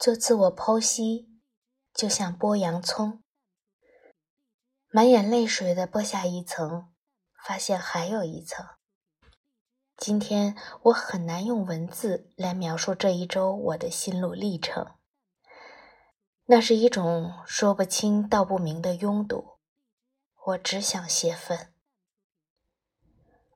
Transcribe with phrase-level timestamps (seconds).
[0.00, 1.28] 做自我剖析，
[1.92, 3.22] 就像剥洋葱，
[4.88, 6.90] 满眼泪水的剥下一层，
[7.44, 8.66] 发现还有一层。
[9.98, 14.94] 今天我很难用文字来描述这一周我的心路历程，
[16.46, 19.58] 那是一种说不清道不明的拥堵，
[20.46, 21.74] 我只想泄愤，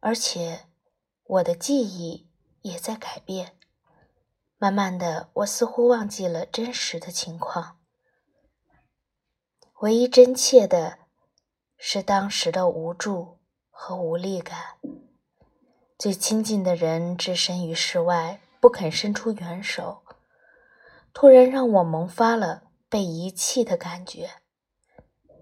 [0.00, 0.66] 而且
[1.22, 2.28] 我的记忆
[2.60, 3.58] 也在改变。
[4.64, 7.76] 慢慢的，我似乎忘记了真实的情况，
[9.80, 11.00] 唯一真切的
[11.76, 14.78] 是当时的无助和无力感。
[15.98, 20.02] 最亲近的人置身于世外，不肯伸出援手，
[21.12, 24.30] 突然让我萌发了被遗弃的感觉，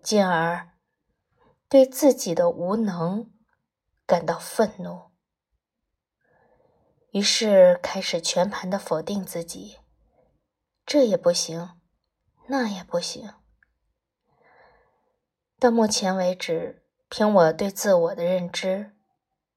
[0.02, 0.70] 进而
[1.68, 3.30] 对自己的无能
[4.04, 5.11] 感到愤怒。
[7.12, 9.78] 于是开始全盘的否定自己，
[10.86, 11.70] 这也不行，
[12.46, 13.34] 那也不行。
[15.60, 18.92] 到目前为止，凭我对自我的认知，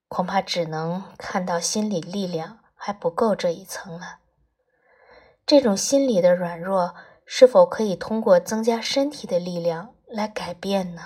[0.10, 4.20] 恐怕只能看到心理力量还不够这一层了。
[5.46, 6.94] 这种心理的软弱，
[7.26, 11.02] 是否可以通过增加身体的力量来改变呢？